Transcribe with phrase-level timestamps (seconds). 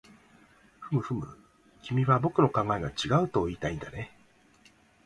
[0.79, 1.37] ふむふむ、
[1.83, 4.17] 君は僕の考えが違うといいたいんだね